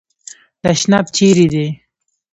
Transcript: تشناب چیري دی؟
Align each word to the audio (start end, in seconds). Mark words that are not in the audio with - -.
تشناب 0.61 1.05
چیري 1.15 1.47
دی؟ 1.53 1.65